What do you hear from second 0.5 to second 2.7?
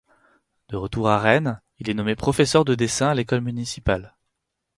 De retour à Rennes, il est nommé professeur